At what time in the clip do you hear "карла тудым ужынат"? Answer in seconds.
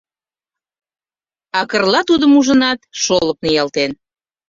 1.69-2.79